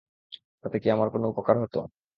তাতে 0.61 0.77
কি 0.79 0.87
আমার 0.91 1.07
কোন 1.13 1.23
উপকার 1.25 1.55
হতো। 1.63 1.79